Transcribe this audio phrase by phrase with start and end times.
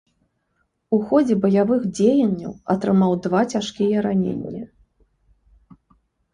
[0.95, 4.67] У ходзе баявых дзеянняў атрымаў два цяжкія раненні.